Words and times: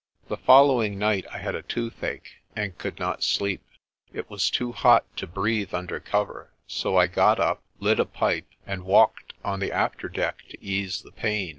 The 0.29 0.37
following 0.37 0.97
night 0.97 1.27
I 1.31 1.37
had 1.37 1.53
a 1.53 1.61
toothache, 1.61 2.41
and 2.55 2.75
could 2.75 2.97
not 2.97 3.21
sleep. 3.21 3.61
It 4.11 4.31
was 4.31 4.49
too 4.49 4.71
hot 4.71 5.05
to 5.17 5.27
breathe 5.27 5.75
under 5.75 5.99
cover, 5.99 6.49
so 6.65 6.97
I 6.97 7.05
got 7.05 7.39
up, 7.39 7.61
lit 7.79 7.99
a 7.99 8.05
pipe, 8.05 8.47
and 8.65 8.81
walked 8.83 9.35
on 9.45 9.59
the 9.59 9.71
after 9.71 10.09
deck 10.09 10.37
to 10.49 10.57
ease 10.59 11.03
the 11.03 11.11
pain. 11.11 11.49